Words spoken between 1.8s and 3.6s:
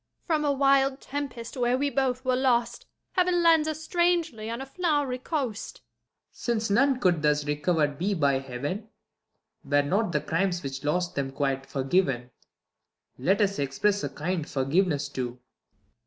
both were lost. Heaven